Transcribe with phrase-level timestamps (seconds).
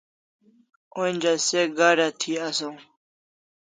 [1.03, 2.75] Onja se gada thi asaw